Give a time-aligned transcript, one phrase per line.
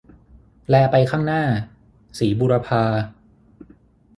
[0.69, 1.43] แลไปข้างหน้า-
[2.17, 2.83] ศรีบูรพา